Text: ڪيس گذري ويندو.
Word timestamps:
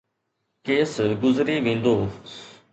ڪيس 0.65 0.91
گذري 1.21 1.57
ويندو. 1.65 1.95